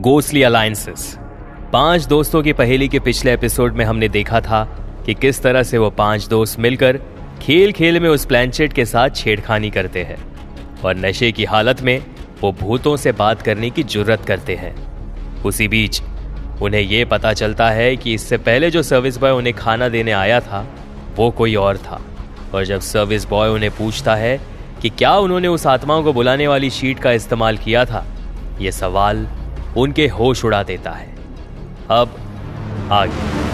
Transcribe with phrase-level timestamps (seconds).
[0.00, 1.18] Ghostly alliances
[1.72, 4.62] पाँच दोस्तों की पहेली के पिछले एपिसोड में हमने देखा था
[5.06, 6.98] कि किस तरह से वो पाँच दोस्त मिलकर
[7.42, 10.16] खेल खेल में उस प्लैंचेट के साथ छेड़खानी करते हैं
[10.84, 12.04] और नशे की हालत में
[12.40, 14.74] वो भूतों से बात करने की ज़रूरत करते हैं।
[15.42, 16.00] उसी बीच
[16.62, 20.40] उन्हें यह पता चलता है कि इससे पहले जो सर्विस बॉय उन्हें खाना देने आया
[20.40, 20.66] था,
[21.16, 22.00] वो कोई और था।
[22.54, 24.40] और जब सर्विस बॉय उन्हें पूछता है
[24.82, 28.04] कि क्या उन्होंने उस आत्माओं को बुलाने वाली शीट का इस्तेमाल किया था
[28.60, 29.26] यह सवाल
[29.76, 31.14] उनके होश उड़ा देता है।
[31.90, 32.10] अब
[32.92, 33.50] आगे।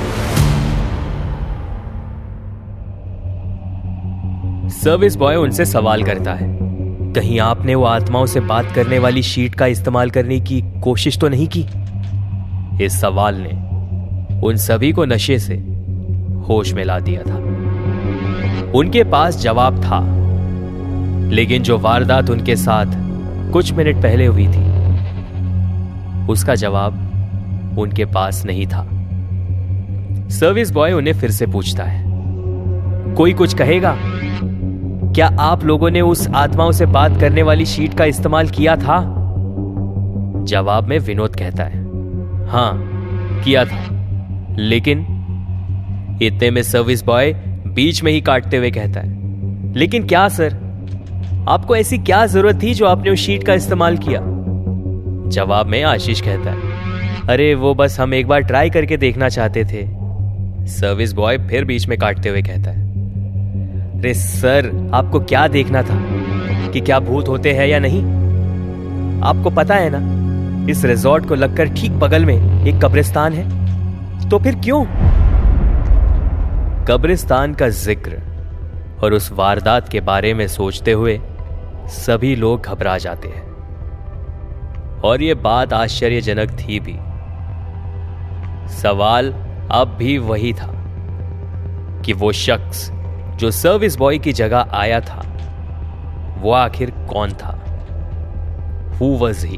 [4.71, 6.59] सर्विस बॉय उनसे सवाल करता है।
[7.13, 11.29] कहीं आपने वो आत्माओं से बात करने वाली शीट का इस्तेमाल करने की कोशिश तो
[11.29, 11.67] नहीं की?
[12.85, 13.67] इस सवाल ने
[14.41, 15.55] उन सभी को नशे से
[16.49, 17.37] होश में ला दिया था।
[18.79, 20.17] उनके पास जवाब था।
[21.31, 22.87] लेकिन जो वारदात उनके साथ
[23.53, 24.66] कुछ मिनट पहले हुई थी
[26.31, 28.83] उसका जवाब उनके पास नहीं था।
[30.31, 32.05] सर्विस बॉय उन्हें फिर से पूछता है,
[33.15, 33.97] कोई कुछ कहेगा?
[35.13, 38.99] क्या आप लोगों ने उस आत्माओं से बात करने वाली शीट का इस्तेमाल किया था?
[40.45, 41.85] जवाब में विनोद कहता है,
[42.49, 42.73] हाँ,
[43.45, 43.85] किया था।
[44.59, 45.07] लेकिन
[46.23, 47.33] इतने में सर्विस बॉय
[47.67, 50.55] बीच में ही काटते हुए कहता है, लेकिन क्या सर
[51.49, 54.21] आपको ऐसी क्या ज़रूरत थी जो आपने उस शीट का इस्तेमाल किया?
[55.29, 56.59] जवाब में आशीष कहता है,
[57.29, 59.87] अरे, वो बस हम एक बार ट्राई करके देखना चाहते थे।
[60.67, 62.87] सर्विस बॉय फिर बीच में काटते हुए कहता है,
[63.99, 66.01] अरे सर आपको क्या देखना था?
[66.73, 68.03] कि क्या भूत होते हैं या नहीं?
[69.23, 74.39] आपको पता है ना, इस रिजॉर्ट को लगकर ठीक बगल में एक कब्रिस्तान है। तो
[74.39, 74.85] फिर क्यों?
[76.85, 78.19] कब्रिस्तान का ज़िक्र
[79.05, 81.21] और उस वारदात के बारे में सोचते हुए
[81.87, 83.46] सभी लोग घबरा जाते हैं।
[85.05, 86.97] और ये बात आश्चर्यजनक थी भी।
[88.73, 89.33] सवाल
[89.73, 90.73] अब भी वही था
[92.05, 92.91] कि वो शख्स
[93.37, 95.23] जो सर्विस बॉय की जगह आया था,
[96.39, 97.53] वो आखिर कौन था?
[99.01, 99.57] हु वज ही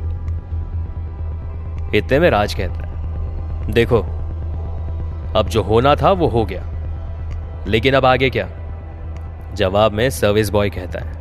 [1.99, 3.99] इतने में राज कहता है, देखो,
[5.37, 6.63] अब जो होना था वो हो गया,
[7.67, 8.49] लेकिन अब आगे क्या?
[9.55, 11.13] जवाब में सर्विस बॉय कहता है,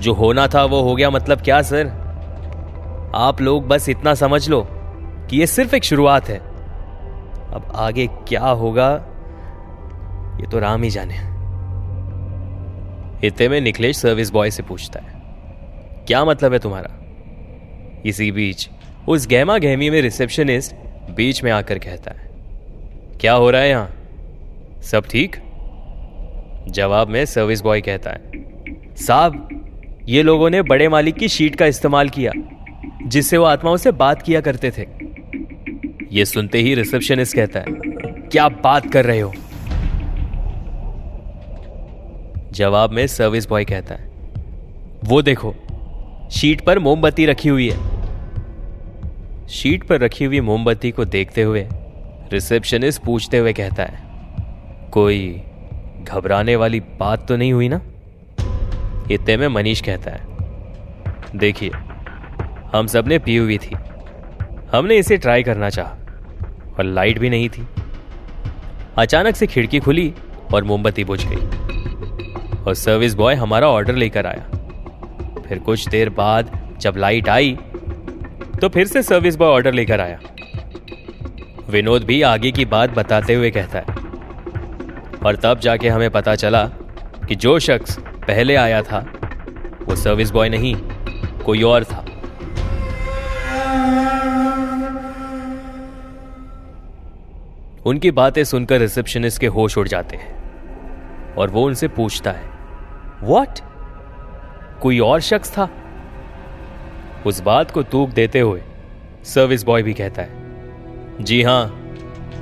[0.00, 1.99] जो होना था वो हो गया मतलब क्या सर
[3.14, 8.46] आप लोग बस इतना समझ लो कि ये सिर्फ़ एक शुरुआत है। अब आगे क्या
[8.46, 8.90] होगा,
[10.40, 11.14] ये तो राम ही जाने।
[13.26, 15.20] इतने में निखिलेश सर्विस बॉय से पूछता है,
[16.06, 16.90] क्या मतलब है तुम्हारा?
[18.06, 18.68] इसी बीच,
[19.08, 20.74] उस गहमा गहमी में रिसेप्शनिस्ट
[21.10, 22.28] बीच में आकर कहता है,
[23.20, 23.90] क्या हो रहा है यहाँ?
[24.82, 25.36] सब ठीक?
[26.68, 28.30] जवाब में सर्विस बॉय कहता है,
[28.96, 29.48] साहब,
[30.08, 32.32] ये लोगों ने बड़े मालिक की शीट का इस्तेमाल किया।
[33.02, 34.86] जिससे वो आत्माओं से बात किया करते थे।
[36.12, 37.66] ये सुनते ही रिसेप्शनिस्ट कहता है,
[38.28, 39.32] क्या बात कर रहे हो?
[42.52, 44.08] जवाब में सर्विस बॉय कहता है,
[45.04, 45.54] वो देखो,
[46.32, 47.88] शीट पर मोमबत्ती रखी हुई है।
[49.48, 51.66] शीट पर रखी हुई मोमबत्ती को देखते हुए
[52.32, 54.02] रिसेप्शनिस्ट पूछते हुए कहता है,
[54.92, 55.42] कोई
[56.04, 57.80] घबराने वाली बात तो नहीं हुई ना?
[59.10, 61.70] इतने में मनीष कहता है, देखिए
[62.72, 63.76] हम सबने पी हुई थी।
[64.72, 65.96] हमने इसे ट्राई करना चाहा
[66.78, 67.66] और लाइट भी नहीं थी।
[68.98, 70.12] अचानक से खिड़की खुली
[70.54, 71.36] और मोमबत्ती बुझ गई,
[72.58, 74.44] और सर्विस बॉय हमारा ऑर्डर लेकर आया।
[75.40, 77.56] फिर कुछ देर बाद जब लाइट आई
[78.60, 80.18] तो फिर से सर्विस बॉय ऑर्डर लेकर आया।
[81.70, 83.84] विनोद भी आगे की बात बताते हुए कहता है,
[85.18, 86.64] और तब जाके हमें पता चला
[87.28, 89.04] कि जो शख्स पहले आया था,
[89.82, 90.74] वो सर्विस बॉय नहीं,
[91.44, 92.04] कोई और था।
[97.86, 102.48] उनकी बातें सुनकर रिसेप्शनिस्ट के होश उड़ जाते हैं और वो उनसे पूछता है
[103.22, 103.60] वॉट
[104.82, 105.68] कोई और शख्स था?
[107.26, 108.62] उस बात को तूक देते हुए
[109.24, 111.66] सर्विस बॉय भी कहता है, जी हाँ,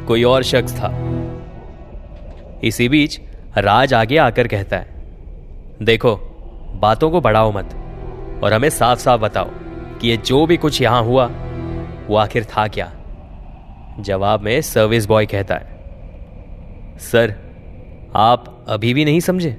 [0.08, 0.92] कोई और शख्स था।
[2.64, 3.20] इसी बीच
[3.58, 4.88] राज आगे आकर कहता है,
[5.82, 6.16] देखो,
[6.74, 7.74] बातों को बढ़ाओ मत
[8.44, 9.50] और हमें साफ़ साफ़ बताओ
[10.00, 11.30] कि ये जो भी कुछ यहाँ हुआ,
[12.06, 12.92] वो आखिर था क्या?
[14.00, 17.34] जवाब में सर्विस बॉय कहता है, सर,
[18.16, 19.50] आप अभी भी नहीं समझे?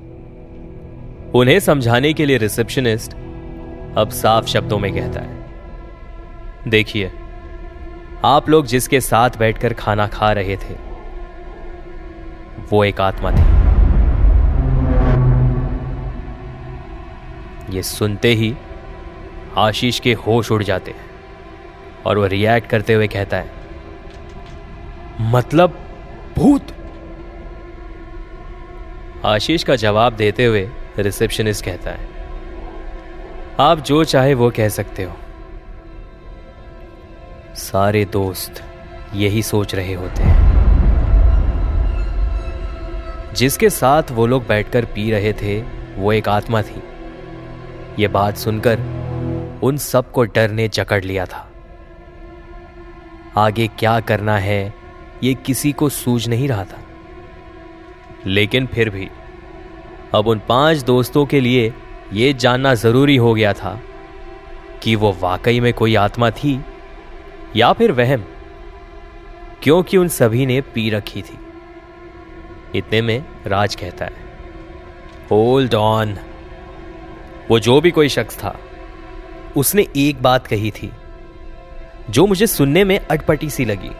[1.35, 3.13] उन्हें समझाने के लिए रिसेप्शनिस्ट
[3.97, 7.11] अब साफ़ शब्दों में कहता है, देखिए,
[8.25, 10.75] आप लोग जिसके साथ बैठकर खाना खा रहे थे,
[12.71, 13.43] वो एक आत्मा थी।
[17.75, 18.55] ये सुनते ही
[19.57, 21.09] आशीष के होश उड़ जाते हैं
[22.05, 23.58] और वो रिएक्ट करते हुए कहता है
[25.21, 25.79] मतलब
[26.37, 26.67] भूत।
[29.25, 30.69] आशीष का जवाब देते हुए
[30.99, 32.07] रिसेप्शनिस्ट कहता है,
[33.59, 35.15] आप जो चाहे वो कह सकते हो।
[37.55, 38.63] सारे दोस्त
[39.13, 40.49] यही सोच रहे होते हैं।
[43.33, 45.61] जिसके साथ वो लोग बैठकर पी रहे थे,
[45.95, 46.83] वो एक आत्मा थी।
[47.99, 48.79] ये बात सुनकर
[49.63, 51.51] उन सबको डर ने जकड़ लिया था।
[53.37, 54.78] आगे क्या करना है
[55.23, 56.79] ये किसी को सूझ नहीं रहा था।
[58.25, 59.09] लेकिन फिर भी,
[60.13, 61.73] अब उन पाँच दोस्तों के लिए
[62.13, 63.79] यह जानना ज़रूरी हो गया था
[64.83, 66.59] कि वो वाकई में कोई आत्मा थी
[67.55, 68.23] या फिर वहम,
[69.63, 71.37] क्योंकि उन सभी ने पी रखी थी।
[72.75, 74.27] इतने में राज कहता है
[75.31, 76.17] होल्ड ऑन
[77.49, 78.59] वो जो भी कोई शख्स था,
[79.57, 80.91] उसने एक बात कही थी,
[82.09, 83.91] जो मुझे सुनने में अटपटी सी लगी।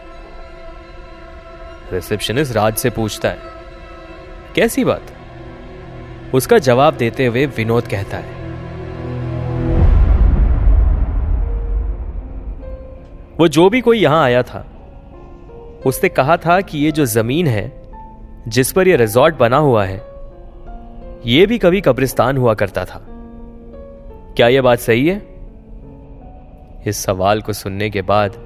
[1.92, 3.38] रिसेप्शनिस्ट राज से पूछता है,
[4.54, 5.12] कैसी बात?
[6.34, 8.38] उसका जवाब देते हुए विनोद कहता है,
[13.38, 14.66] वो जो भी कोई यहाँ आया था,
[15.86, 17.72] उसने कहा था कि ये जो ज़मीन है,
[18.48, 19.98] जिस पर यह रिजॉर्ट बना हुआ है
[21.26, 23.00] यह भी कभी कब्रिस्तान हुआ करता था।
[24.36, 25.16] क्या यह बात सही है?
[26.86, 28.36] इस सवाल को सुनने के बाद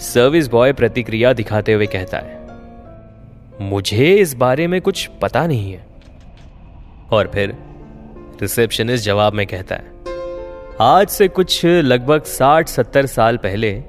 [0.00, 2.35] सर्विस बॉय प्रतिक्रिया दिखाते हुए कहता है
[3.60, 5.86] मुझे इस बारे में कुछ पता नहीं है।
[7.12, 7.56] और फिर
[8.42, 9.92] रिसेप्शनिस्ट जवाब में कहता है,
[10.80, 13.84] आज से कुछ लगभग साठ सत्तर साल पहले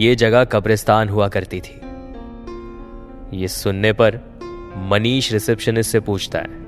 [0.00, 1.80] यह जगह कब्रिस्तान हुआ करती थी।
[3.40, 4.20] ये सुनने पर
[4.90, 6.58] मनीष रिसेप्शनिस्ट से पूछता है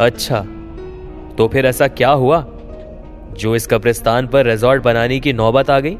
[0.00, 0.40] अच्छा
[1.38, 2.44] तो फिर ऐसा क्या हुआ
[3.38, 5.96] जो इस कब्रिस्तान पर रिजॉर्ट बनाने की नौबत आ गई?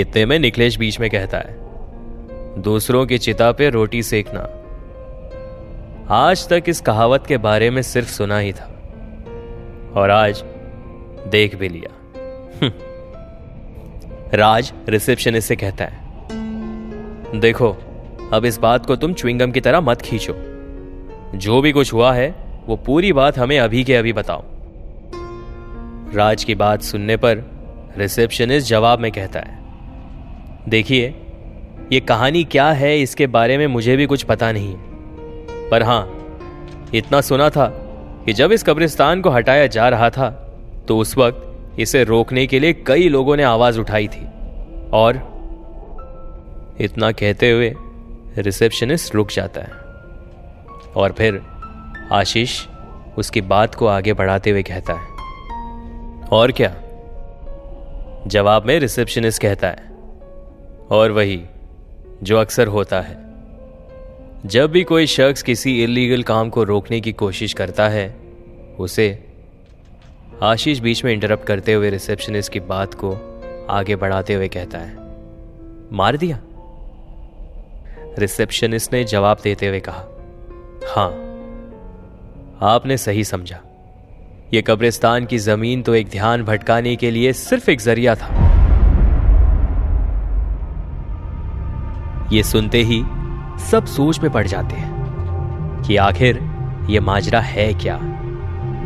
[0.00, 1.65] इतने में निकलेश बीच में कहता है
[2.58, 4.40] दूसरों की चिता पे रोटी सेकना।
[6.14, 8.72] आज तक इस कहावत के बारे में सिर्फ़ सुना ही था।
[9.96, 10.42] और आज
[11.28, 11.94] देख भी लिया।
[12.62, 12.72] हम्म।
[14.34, 15.98] राज रिसेप्शनिस्ट से कहता है,
[17.40, 17.76] देखो,
[18.32, 20.34] अब इस बात को तुम च्विंगम की तरह मत खींचो।
[21.38, 22.34] जो भी कुछ हुआ है,
[22.66, 24.44] वो पूरी बात हमें अभी के अभी बताओ।
[26.14, 27.36] राज की बात सुनने पर
[27.98, 29.58] रिसेप्शनिस्ट जवाब में कहता है,
[30.68, 31.22] देखिए
[31.92, 34.74] ये कहानी क्या है, इसके बारे में मुझे भी कुछ पता नहीं।
[35.70, 36.12] पर हाँ,
[36.94, 37.66] इतना सुना था
[38.26, 40.30] कि जब इस कब्रिस्तान को हटाया जा रहा था
[40.88, 41.42] तो उस वक्त
[41.80, 44.24] इसे रोकने के लिए कई लोगों ने आवाज़ उठाई थी।
[44.92, 45.14] और
[46.80, 47.74] इतना कहते हुए
[48.38, 49.72] रिसेप्शनिस्ट रुक जाता है।
[50.96, 51.42] और फिर
[52.12, 52.66] आशीष
[53.18, 55.06] उसकी बात को आगे बढ़ाते हुए कहता है।
[56.32, 56.74] और क्या?
[58.26, 59.90] जवाब में रिसेप्शनिस्ट कहता है।
[60.90, 61.42] और वही
[62.22, 63.16] जो अक्सर होता है।
[64.46, 68.16] जब भी कोई शख्स किसी इलीगल काम को रोकने की कोशिश करता है,
[68.78, 69.24] उसे
[70.42, 73.12] आशीष बीच में इंटरप्ट करते हुए रिसेप्शनिस्ट की बात को
[73.70, 74.96] आगे बढ़ाते हुए कहता है,
[75.92, 76.40] मार दिया?
[78.18, 80.04] रिसेप्शनिस्ट ने जवाब देते हुए कहा,
[80.88, 81.10] हाँ,
[82.62, 83.60] आपने सही समझा।
[84.54, 88.45] यह कब्रिस्तान की ज़मीन तो एक ध्यान भटकाने के लिए सिर्फ़ एक ज़रिया था।
[92.32, 93.02] ये सुनते ही
[93.70, 96.40] सब सोच में पड़ जाते हैं कि आखिर
[96.90, 97.98] ये माजरा है क्या?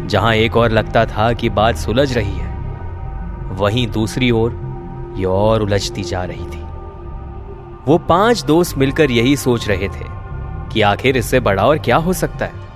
[0.07, 2.55] जहाँ एक और लगता था कि बात सुलझ रही है,
[3.53, 4.61] वहीं दूसरी ओर
[5.17, 6.63] ये और उलझती जा रही थी।
[7.87, 10.05] वो पाँच दोस्त मिलकर यही सोच रहे थे
[10.73, 12.69] कि आखिर इससे बड़ा और क्या हो सकता है?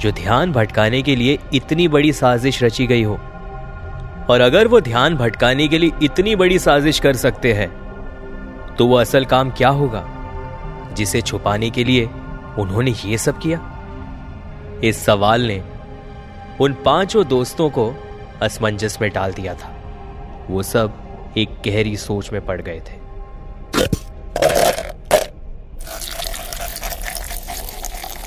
[0.00, 3.18] जो ध्यान भटकाने के लिए इतनी बड़ी साजिश रची गई हो,
[4.30, 7.83] और अगर वो ध्यान भटकाने के लिए इतनी बड़ी साजिश कर सकते हैं
[8.78, 10.04] तो वो असल काम क्या होगा?
[10.92, 12.06] जिसे छुपाने के लिए
[12.58, 13.70] उन्होंने ये सब किया?
[14.84, 15.64] इस सवाल ने
[16.60, 17.94] उन पाँचों दोस्तों को
[18.42, 19.74] असमंजस में डाल दिया था।
[20.50, 20.92] वो सब
[21.36, 23.04] एक गहरी सोच में पड़ गए थे।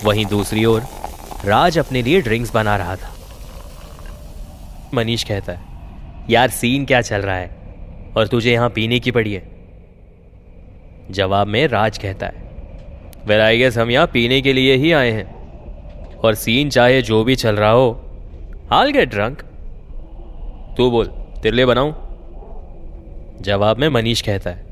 [0.03, 0.83] वहीं दूसरी ओर
[1.45, 3.13] राज अपने लिए ड्रिंक्स बना रहा था।
[4.93, 5.61] मनीष कहता है,
[6.29, 7.57] यार, सीन क्या चल रहा है?
[8.17, 9.56] और तुझे यहाँ पीने की पड़ी है?
[11.11, 12.45] जवाब में राज कहता है,
[13.27, 15.35] वेल आई गेस हम यहाँ पीने के लिए ही आए हैं।
[16.17, 17.89] और सीन चाहे जो भी चल रहा हो
[18.71, 19.41] हाल गेट ड्रंक
[20.77, 21.07] तू बोल,
[21.43, 21.93] तेरे लिए बनाऊँ?
[23.41, 24.65] जवाब में मनीष कहता है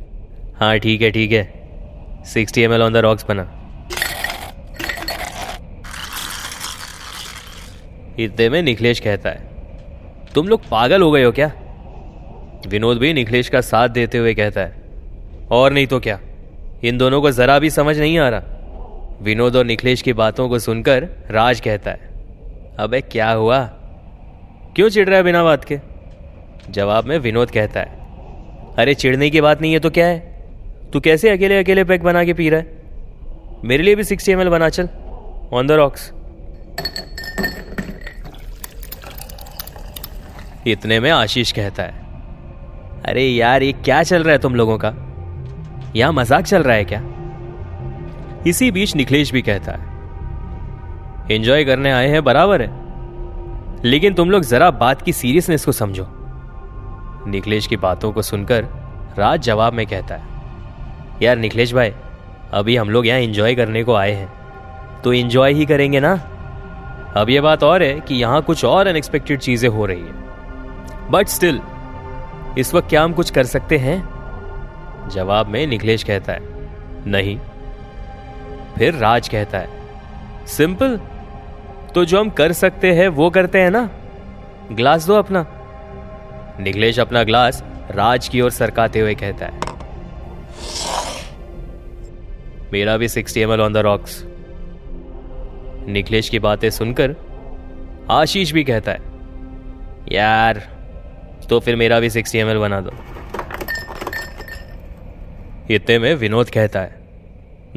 [0.59, 3.51] हाँ ठीक है ठीक है। Sixty M L on the rocks बना।
[8.19, 9.43] इतने में निखिलेश कहता है,
[10.35, 11.51] तुम लोग पागल हो गए हो क्या?
[12.67, 14.83] विनोद भी निखिलेश का साथ देते हुए कहता है
[15.51, 16.19] और नहीं तो क्या?
[16.83, 18.41] इन दोनों को जरा भी समझ नहीं आ रहा।
[19.21, 22.09] विनोद और निखिलेश की बातों को सुनकर राज कहता है,
[22.79, 23.63] अबे, क्या हुआ?
[24.75, 25.79] क्यों चिढ़ रहा है बिना बात के?
[26.69, 27.97] जवाब में विनोद कहता है,
[28.77, 30.19] अरे, चिढ़ने की बात नहीं है तो क्या है?
[30.93, 32.83] तू कैसे अकेले अकेले पैक बना के पी रहा है?
[33.63, 34.89] मेरे लिए भी सिक्सटी एम बना, चल।
[35.53, 36.11] ऑन द रॉक्स
[40.67, 41.93] इतने में आशीष कहता है,
[43.05, 44.93] अरे यार, ये क्या चल रहा है तुम लोगों का?
[45.95, 47.01] यहाँ मज़ाक चल रहा है क्या?
[48.47, 49.93] इसी बीच निखिलेश भी कहता है
[51.31, 52.83] एंजॉय करने आए हैं, बराबर है।
[53.83, 56.07] लेकिन तुम लोग जरा बात की सीरियसनेस को समझो।
[57.27, 58.67] निखिलेश की बातों को सुनकर
[59.17, 60.23] राज जवाब में कहता है,
[61.21, 61.93] यार निखिलेश भाई,
[62.53, 66.13] अभी हम लोग यहाँ एंजॉय करने को आए हैं। तो एंजॉय ही करेंगे ना?
[67.17, 71.27] अब यह बात और है कि यहाँ कुछ और अनएक्सपेक्टेड चीज़ें हो रही है। बट
[71.27, 71.59] स्टिल
[72.57, 73.97] इस वक्त क्या हम कुछ कर सकते हैं?
[75.09, 76.39] जवाब में निखिलेश कहता है,
[77.07, 77.37] नहीं।
[78.77, 79.67] फिर राज कहता है,
[80.47, 80.99] सिंपल
[81.93, 83.89] तो जो हम कर सकते हैं, वो करते हैं ना?
[84.71, 85.45] ग्लास दो अपना।
[86.59, 89.63] निखिलेश अपना ग्लास राज की ओर सरकाते हुए कहता है,
[92.73, 94.23] मेरा भी sixty M L on the rocks
[95.87, 97.15] Nikhilesh की बातें सुनकर
[98.11, 98.99] आशीष भी कहता है,
[100.11, 100.61] यार
[101.49, 102.91] तो फिर मेरा भी सिक्सटी एम एल बना दो।
[105.71, 106.95] इतने में विनोद कहता है,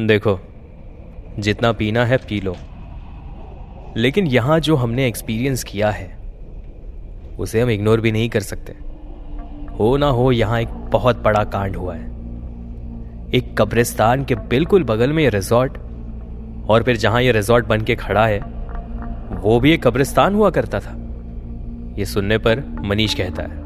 [0.00, 0.38] देखो,
[1.38, 2.56] जितना पीना है पी लो।
[3.96, 6.18] लेकिन यहाँ जो हमने एक्सपीरियंस किया है,
[7.38, 8.72] उसे हम इग्नोर भी नहीं कर सकते।
[9.74, 12.06] हो ना हो, यहाँ एक बहुत बड़ा कांड हुआ है।
[13.34, 15.78] एक कब्रिस्तान के बिल्कुल बगल में यह रिजॉर्ट
[16.68, 18.38] और फिर जहाँ यह रिजॉर्ट बन के खड़ा है,
[19.40, 20.94] वो भी एक कब्रिस्तान हुआ करता था।
[21.98, 23.62] ये सुनने पर मनीष कहता है,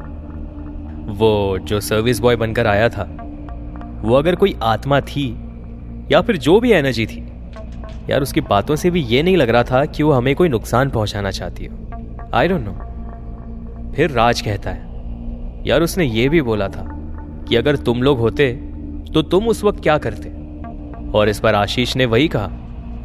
[1.09, 3.19] वो जो सर्विस बॉय बनकर आया था
[4.03, 5.29] वो अगर कोई आत्मा थी,
[6.13, 7.21] या फिर जो भी एनर्जी थी,
[8.11, 10.91] यार उसकी बातों से भी ये नहीं लग रहा था कि वो हमें कोई नुकसान
[10.91, 14.91] पहुंचाना चाहती हो। आई डोंट नो फिर राज कहता है,
[15.67, 16.87] यार उसने ये भी बोला था
[17.49, 18.53] कि अगर तुम लोग होते
[19.15, 20.29] तो तुम उस वक्त क्या करते?
[21.11, 22.49] और इस पर आशीष ने वही कहा,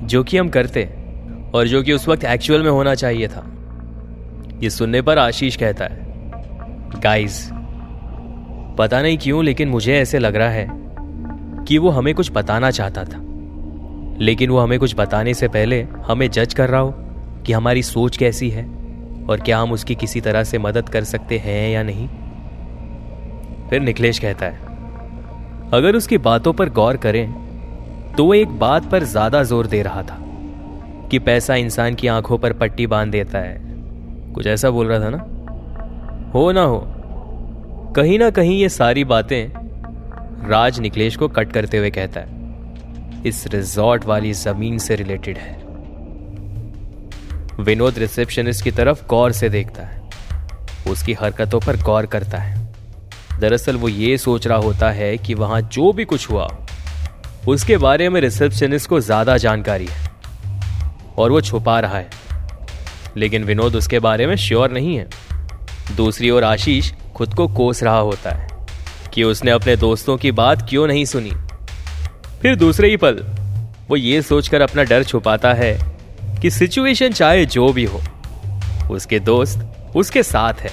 [0.04, 0.84] जो कि हम करते
[1.54, 3.46] और जो कि उस वक्त एक्चुअल में होना चाहिए था।
[4.64, 7.50] ये सुनने पर आशीष कहता है गाइस
[8.78, 10.87] पता नहीं क्यों, लेकिन मुझे ऐसे लग रहा है
[11.68, 13.22] कि वो हमें कुछ बताना चाहता था।
[14.20, 16.94] लेकिन वो हमें कुछ बताने से पहले हमें जज कर रहा हो
[17.46, 18.64] कि हमारी सोच कैसी है
[19.30, 22.08] और क्या हम उसकी किसी तरह से मदद कर सकते हैं या नहीं।
[23.70, 24.66] फिर निखिलेश कहता है,
[25.74, 27.26] अगर उसकी बातों पर गौर करें
[28.18, 30.18] तो वो एक बात पर ज़्यादा ज़ोर दे रहा था
[31.12, 33.58] कि पैसा इंसान की आँखों पर पट्टी बाँध देता है।
[34.34, 35.18] कुछ ऐसा बोल रहा था ना?
[36.34, 36.84] हो ना हो,
[37.96, 39.57] कहीं ना कहीं ये सारी बातें
[40.44, 45.56] राज निकलेश को कट करते हुए कहता है, इस रिजॉर्ट वाली ज़मीन से रिलेटेड है।
[47.60, 50.02] विनोद रिसेप्शनिस्ट की तरफ़ गौर से देखता है।
[50.88, 52.56] उसकी हरकतों पर गौर करता है।
[53.40, 56.48] दरअसल वो ये सोच रहा होता है कि वहाँ जो भी कुछ हुआ,
[57.48, 60.12] उसके बारे में रिसेप्शनिस्ट को ज़्यादा जानकारी है
[61.18, 62.10] और वो छुपा रहा है।
[63.18, 65.08] लेकिन विनोद उसके बारे में श्योर नहीं है।
[65.96, 68.57] दूसरी ओर आशीष खुद को कोस रहा होता है।
[69.18, 71.32] कि उसने अपने दोस्तों की बात क्यों नहीं सुनी।
[72.42, 73.24] फिर दूसरे ही पल,
[73.90, 75.74] वो ये सोचकर अपना डर छुपाता है
[76.42, 78.02] कि सिचुएशन चाहे जो भी हो,
[78.92, 80.72] उसके दोस्त उसके साथ है।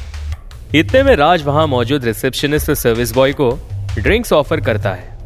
[0.74, 3.50] इतने में राज वहाँ मौजूद रिसेप्शनिस्ट और सर्विस बॉय को
[3.98, 5.18] ड्रिंक्स ऑफ़र करता है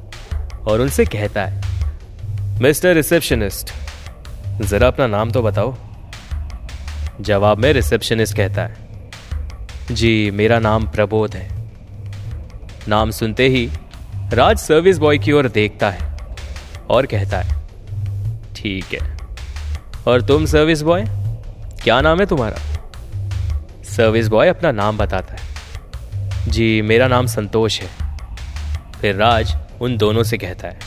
[0.68, 3.74] और उनसे कहता है, मिस्टर रिसेप्शनिस्ट,
[4.62, 5.76] जरा अपना नाम तो बताओ।
[7.20, 8.76] जवाब में रिसेप्शनिस्ट कहता है,
[9.90, 11.57] जी, मेरा नाम प्रबोध है।
[12.88, 13.68] नाम सुनते ही
[14.32, 16.16] राज सर्विस बॉय की ओर देखता है
[16.90, 17.56] और कहता है,
[18.56, 19.16] ठीक है।
[20.06, 21.04] और तुम सर्विस बॉय
[21.82, 22.56] क्या नाम है तुम्हारा?
[23.86, 25.40] सर्विस बॉय अपना नाम बताता है,
[26.48, 27.88] जी, मेरा नाम संतोष है।
[29.00, 30.78] फिर राज उन दोनों से कहता है,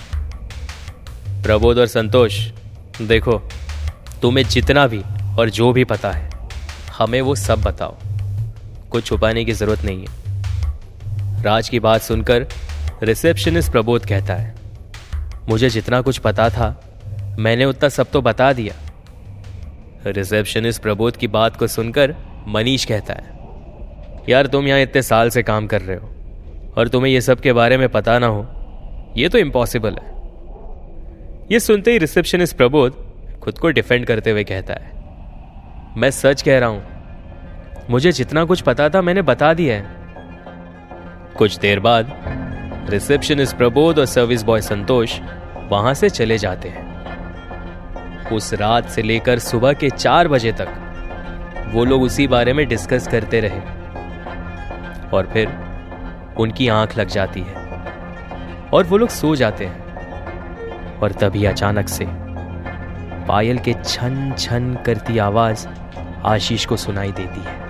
[1.43, 2.39] प्रबोध और संतोष,
[3.01, 3.41] देखो,
[4.21, 5.01] तुम्हें जितना भी
[5.39, 6.29] और जो भी पता है,
[6.97, 7.97] हमें वो सब बताओ।
[8.91, 10.20] कुछ छुपाने की ज़रूरत नहीं है।
[11.41, 12.45] राज की बात सुनकर
[13.03, 14.53] रिसेप्शनिस्ट प्रबोध कहता है,
[15.49, 16.69] मुझे जितना कुछ पता था,
[17.39, 18.73] मैंने उतना सब तो बता दिया.
[20.07, 22.15] रिसेप्शनिस्ट प्रबोध की बात को सुनकर
[22.47, 23.23] मनीष कहता है,
[24.29, 26.09] यार तुम यहाँ इतने साल से काम कर रहे हो,
[26.77, 28.45] और तुम्हें यह सब के बारे में पता ना हो
[29.17, 30.09] यह तो इम्पॉसिबल है.
[31.51, 32.95] यह सुनते ही रिसेप्शनिस्ट प्रबोध
[33.39, 34.91] खुद को डिफेंड करते हुए कहता है,
[35.97, 36.83] मैं सच कह रहा हूँ,
[37.89, 39.99] मुझे जितना कुछ पता था मैंने बता दिया है
[41.37, 42.21] कुछ देर बाद
[42.89, 45.19] रिसेप्शनिस्ट प्रबोध और सर्विस बॉय संतोष
[45.69, 46.91] वहाँ से चले जाते हैं।
[48.29, 50.67] उस रात से लेकर सुबह के चार बजे तक,
[51.73, 53.59] वो लोग उसी बारे में डिस्कस करते रहे।
[55.13, 55.49] और फिर,
[56.37, 57.53] उनकी आँख लग जाती है।
[58.73, 59.97] और वो लोग सो जाते हैं।
[60.99, 62.07] और तभी अचानक से,
[63.27, 65.67] पायल के छन छन करती आवाज़
[66.25, 67.60] आशीष को सुनाई देती है।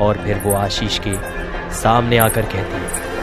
[0.00, 1.14] और फिर वो आशीष के
[1.74, 3.17] सामने आकर कहती है